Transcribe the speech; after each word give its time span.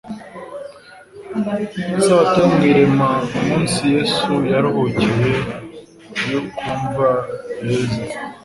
isabato 1.99 2.37
yo 2.43 2.47
mu 2.53 2.61
irema, 2.69 3.09
umunsi 3.37 3.79
Yesu 3.95 4.31
yaruhukiye 4.51 5.31
mu 6.27 6.73
mva 6.85 7.09
ya 7.61 7.67
Yosefu, 7.73 8.19